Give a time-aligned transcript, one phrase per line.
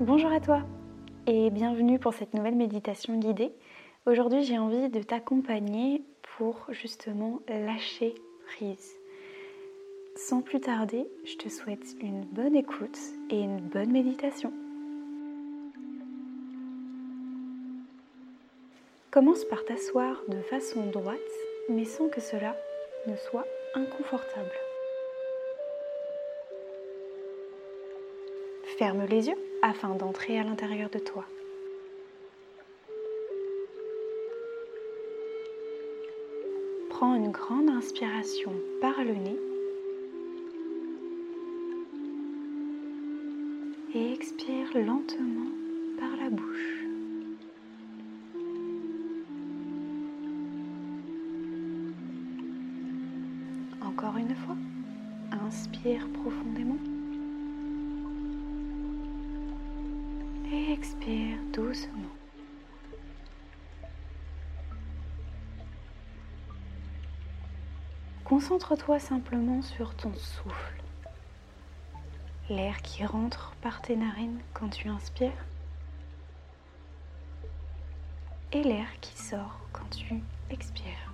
[0.00, 0.62] Bonjour à toi
[1.26, 3.52] et bienvenue pour cette nouvelle méditation guidée.
[4.06, 6.02] Aujourd'hui j'ai envie de t'accompagner
[6.38, 8.14] pour justement lâcher
[8.46, 8.96] prise.
[10.16, 12.98] Sans plus tarder, je te souhaite une bonne écoute
[13.28, 14.54] et une bonne méditation.
[19.10, 21.18] Commence par t'asseoir de façon droite
[21.68, 22.56] mais sans que cela
[23.06, 24.50] ne soit inconfortable.
[28.78, 31.24] Ferme les yeux afin d'entrer à l'intérieur de toi.
[36.88, 39.36] Prends une grande inspiration par le nez
[43.94, 45.50] et expire lentement
[45.98, 46.84] par la bouche.
[53.82, 54.56] Encore une fois,
[55.46, 56.78] inspire profondément.
[60.80, 62.08] Expire doucement.
[68.24, 70.82] Concentre-toi simplement sur ton souffle,
[72.48, 75.44] l'air qui rentre par tes narines quand tu inspires
[78.52, 80.14] et l'air qui sort quand tu
[80.48, 81.12] expires.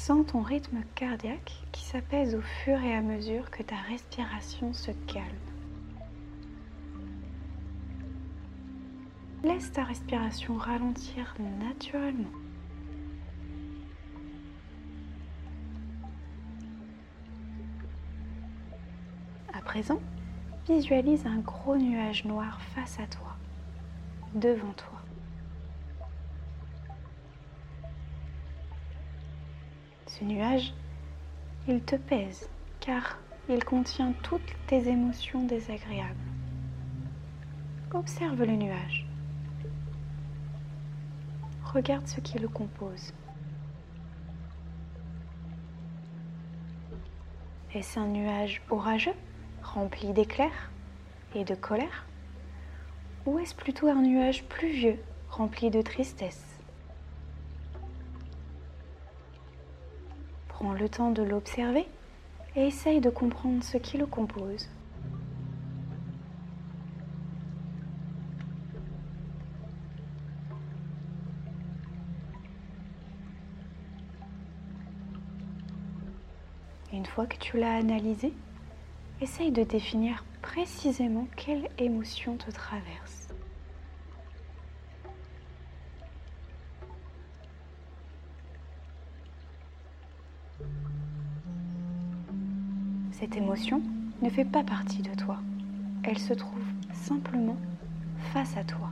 [0.00, 4.92] Sens ton rythme cardiaque qui s'apaise au fur et à mesure que ta respiration se
[5.06, 5.26] calme.
[9.44, 12.30] Laisse ta respiration ralentir naturellement.
[19.52, 20.00] À présent,
[20.66, 23.36] visualise un gros nuage noir face à toi,
[24.34, 24.99] devant toi.
[30.20, 30.74] Ce nuage,
[31.66, 32.50] il te pèse
[32.80, 33.16] car
[33.48, 36.14] il contient toutes tes émotions désagréables.
[37.94, 39.06] Observe le nuage.
[41.64, 43.14] Regarde ce qui le compose.
[47.72, 49.16] Est-ce un nuage orageux,
[49.62, 50.70] rempli d'éclairs
[51.34, 52.04] et de colère?
[53.24, 54.98] Ou est-ce plutôt un nuage pluvieux,
[55.30, 56.49] rempli de tristesse?
[60.60, 61.86] Prends le temps de l'observer
[62.54, 64.68] et essaye de comprendre ce qui le compose.
[76.92, 78.34] Une fois que tu l'as analysé,
[79.22, 83.29] essaye de définir précisément quelle émotion te traverse.
[93.20, 93.82] Cette émotion
[94.22, 95.36] ne fait pas partie de toi.
[96.04, 96.64] Elle se trouve
[96.94, 97.58] simplement
[98.32, 98.88] face à toi.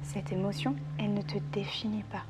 [0.00, 2.22] Cette émotion, elle ne te définit pas.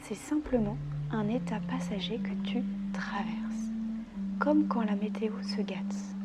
[0.00, 0.78] C'est simplement
[1.10, 2.64] un état passager que tu
[2.94, 3.72] traverses,
[4.38, 6.16] comme quand la météo se gâte.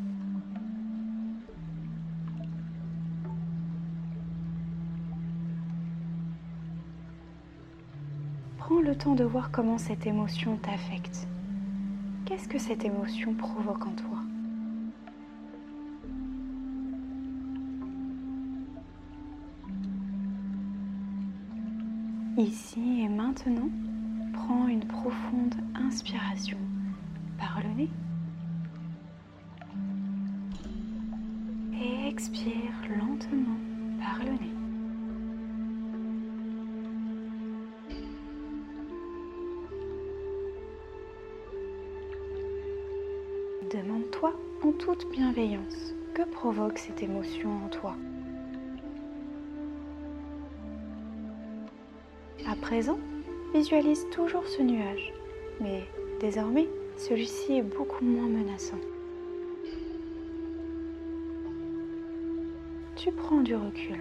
[8.57, 11.27] Prends le temps de voir comment cette émotion t'affecte
[12.31, 14.17] Qu'est-ce que cette émotion provoque en toi
[22.37, 23.67] Ici et maintenant,
[24.31, 26.57] prends une profonde inspiration
[27.37, 27.89] par le nez
[31.73, 33.57] et expire lentement
[33.99, 34.50] par le nez.
[44.23, 47.95] En toute bienveillance que provoque cette émotion en toi?
[52.47, 52.99] À présent,
[53.53, 55.13] visualise toujours ce nuage,
[55.59, 55.83] mais
[56.19, 58.79] désormais, celui-ci est beaucoup moins menaçant.
[63.03, 63.97] tu prends du recul.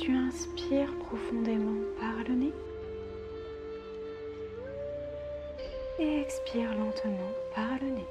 [0.00, 2.52] Tu inspires profondément par le nez
[5.98, 8.06] et expire lentement par le nez.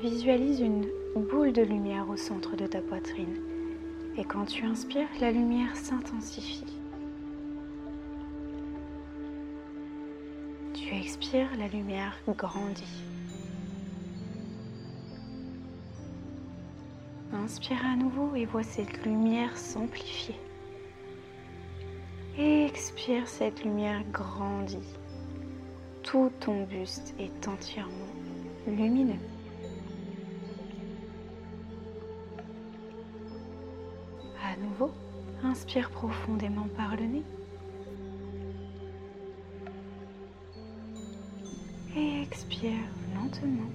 [0.00, 3.36] Visualise une boule de lumière au centre de ta poitrine
[4.18, 6.64] et quand tu inspires, la lumière s'intensifie.
[10.74, 13.04] Tu expires, la lumière grandit.
[17.32, 20.34] Inspire à nouveau et vois cette lumière s'amplifier.
[23.24, 24.76] Cette lumière grandit.
[26.02, 27.92] Tout ton buste est entièrement
[28.66, 29.14] lumineux.
[34.44, 34.90] À nouveau,
[35.42, 37.22] inspire profondément par le nez.
[41.96, 42.72] Et expire
[43.14, 43.70] lentement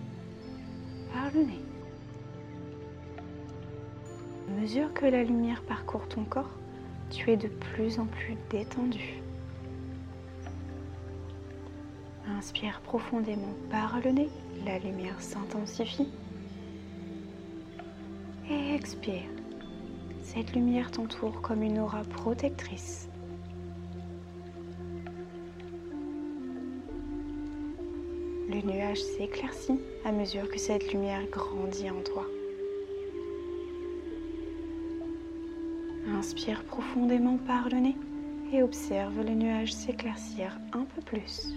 [1.11, 1.61] par le nez.
[4.47, 6.51] À mesure que la lumière parcourt ton corps,
[7.13, 9.21] tu es de plus en plus détendu.
[12.27, 14.29] Inspire profondément par le nez,
[14.65, 16.07] la lumière s'intensifie.
[18.49, 19.29] Et expire.
[20.23, 23.07] Cette lumière t'entoure comme une aura protectrice.
[28.49, 32.25] Le nuage s'éclaircit à mesure que cette lumière grandit en toi.
[36.23, 37.97] Inspire profondément par le nez
[38.53, 41.49] et observe le nuage s'éclaircir un peu plus.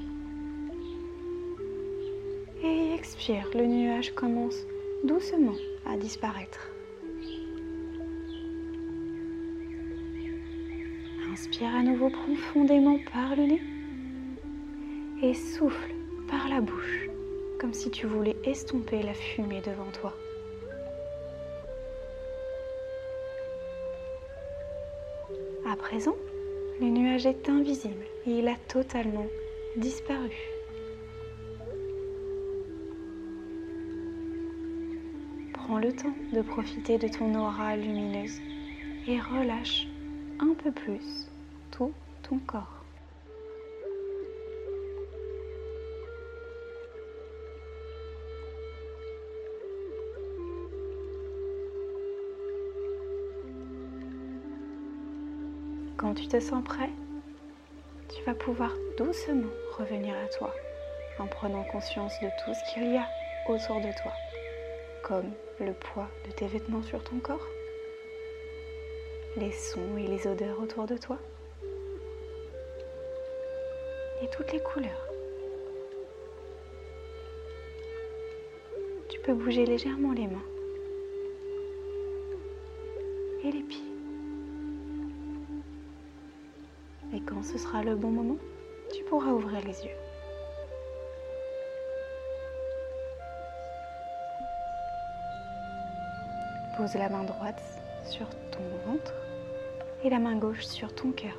[2.64, 4.56] Et expire, le nuage commence
[5.04, 5.54] doucement
[5.88, 6.72] à disparaître.
[11.32, 13.62] Inspire à nouveau profondément par le nez
[15.22, 15.94] et souffle
[16.28, 17.08] par la bouche
[17.60, 20.12] comme si tu voulais estomper la fumée devant toi.
[25.68, 26.14] À présent,
[26.80, 29.26] le nuage est invisible et il a totalement
[29.76, 30.30] disparu.
[35.52, 38.38] Prends le temps de profiter de ton aura lumineuse
[39.08, 39.88] et relâche
[40.38, 41.26] un peu plus
[41.72, 41.92] tout
[42.22, 42.75] ton corps.
[55.96, 56.90] Quand tu te sens prêt,
[58.14, 59.48] tu vas pouvoir doucement
[59.78, 60.54] revenir à toi
[61.18, 63.06] en prenant conscience de tout ce qu'il y a
[63.48, 64.12] autour de toi,
[65.02, 67.46] comme le poids de tes vêtements sur ton corps,
[69.36, 71.18] les sons et les odeurs autour de toi
[74.22, 75.08] et toutes les couleurs.
[79.08, 80.44] Tu peux bouger légèrement les mains
[83.44, 83.85] et les pieds.
[87.26, 88.38] Quand ce sera le bon moment,
[88.94, 89.96] tu pourras ouvrir les yeux.
[96.76, 97.62] Pose la main droite
[98.04, 99.14] sur ton ventre
[100.04, 101.36] et la main gauche sur ton cœur.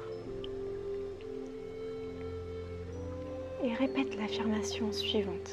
[3.63, 5.51] Et répète l'affirmation suivante.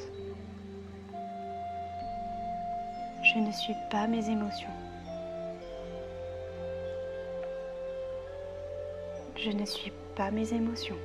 [3.23, 4.69] Je ne suis pas mes émotions.
[9.37, 10.95] Je ne suis pas mes émotions.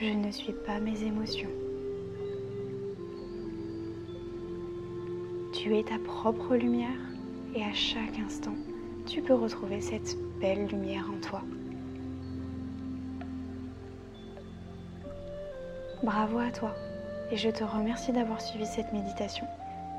[0.00, 1.50] Je ne suis pas mes émotions.
[5.52, 6.88] Tu es ta propre lumière
[7.54, 8.54] et à chaque instant,
[9.06, 11.42] tu peux retrouver cette belle lumière en toi.
[16.02, 16.74] Bravo à toi
[17.30, 19.46] et je te remercie d'avoir suivi cette méditation.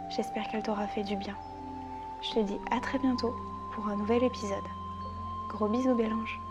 [0.09, 1.37] J'espère qu'elle t'aura fait du bien.
[2.23, 3.33] Je te dis à très bientôt
[3.71, 4.67] pour un nouvel épisode.
[5.47, 6.41] Gros bisous Bélange